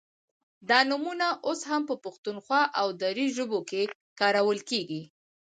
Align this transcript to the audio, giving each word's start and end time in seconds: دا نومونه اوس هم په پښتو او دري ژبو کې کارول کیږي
دا 0.69 0.79
نومونه 0.89 1.27
اوس 1.47 1.61
هم 1.69 1.81
په 1.89 1.95
پښتو 2.03 2.29
او 2.79 2.87
دري 3.03 3.27
ژبو 3.37 3.59
کې 3.69 3.81
کارول 4.19 4.59
کیږي 4.69 5.01